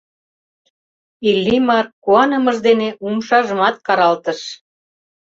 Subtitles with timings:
[1.29, 4.39] Иллимар куанымыж дене умшажымат каралтыш.